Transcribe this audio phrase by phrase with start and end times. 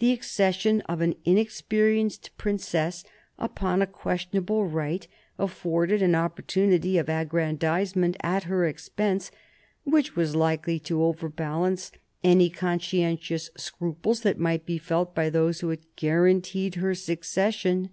[0.00, 3.04] The accession of an inexperienced princess
[3.38, 9.30] upon a question able right afforded an opportunity of aggrandisement at her expense,
[9.84, 11.90] which was likely to overbalance
[12.22, 17.88] any con scientious scruples that might be felt by those who had guaranteed her succession.